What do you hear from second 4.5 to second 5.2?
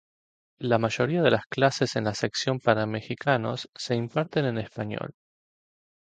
español.